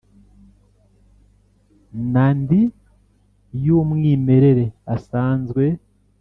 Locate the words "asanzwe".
4.95-5.63